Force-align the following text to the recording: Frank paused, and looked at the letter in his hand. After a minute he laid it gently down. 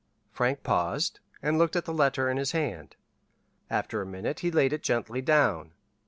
Frank 0.31 0.63
paused, 0.63 1.19
and 1.43 1.59
looked 1.59 1.75
at 1.75 1.85
the 1.85 1.93
letter 1.93 2.27
in 2.27 2.37
his 2.37 2.53
hand. 2.53 2.95
After 3.69 4.01
a 4.01 4.05
minute 4.07 4.39
he 4.39 4.49
laid 4.49 4.73
it 4.73 4.81
gently 4.81 5.21
down. 5.21 5.73